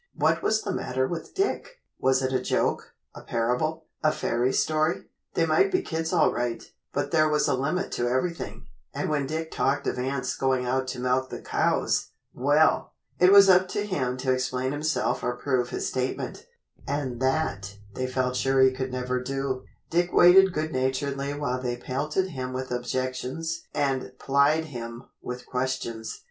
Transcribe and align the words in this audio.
What 0.15 0.41
was 0.41 0.63
the 0.63 0.71
matter 0.73 1.07
with 1.07 1.35
Dick? 1.35 1.77
Was 1.99 2.23
it 2.23 2.33
a 2.33 2.41
joke, 2.41 2.95
a 3.13 3.21
parable, 3.21 3.85
a 4.03 4.11
fairy 4.11 4.51
story? 4.51 5.03
They 5.35 5.45
might 5.45 5.71
be 5.71 5.83
kids 5.83 6.11
all 6.11 6.33
right, 6.33 6.63
but 6.91 7.11
there 7.11 7.29
was 7.29 7.47
a 7.47 7.53
limit 7.53 7.91
to 7.91 8.07
everything, 8.07 8.65
and 8.95 9.11
when 9.11 9.27
Dick 9.27 9.51
talked 9.51 9.85
of 9.85 9.99
ants 9.99 10.35
going 10.35 10.65
out 10.65 10.87
to 10.87 10.99
milk 10.99 11.29
the 11.29 11.39
cows 11.39 12.07
well! 12.33 12.93
It 13.19 13.31
was 13.31 13.47
up 13.47 13.67
to 13.67 13.85
him 13.85 14.17
to 14.17 14.31
explain 14.31 14.71
himself 14.71 15.21
or 15.23 15.35
prove 15.37 15.69
his 15.69 15.89
statement, 15.89 16.47
and 16.87 17.19
that 17.21 17.75
they 17.93 18.07
felt 18.07 18.35
sure 18.35 18.59
he 18.59 18.71
could 18.71 18.91
never 18.91 19.21
do. 19.21 19.65
Dick 19.91 20.11
waited 20.11 20.51
good 20.51 20.71
naturedly 20.73 21.35
while 21.35 21.61
they 21.61 21.77
pelted 21.77 22.29
him 22.29 22.53
with 22.53 22.71
objections 22.71 23.67
and 23.71 24.11
plied 24.17 24.65
him 24.65 25.03
with 25.21 25.45
questions. 25.45 26.19